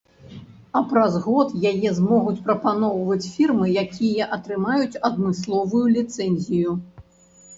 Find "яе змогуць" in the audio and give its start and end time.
1.71-2.39